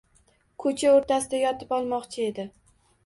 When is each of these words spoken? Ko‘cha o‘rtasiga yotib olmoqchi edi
Ko‘cha 0.63 0.93
o‘rtasiga 0.95 1.41
yotib 1.43 1.77
olmoqchi 1.81 2.27
edi 2.31 2.47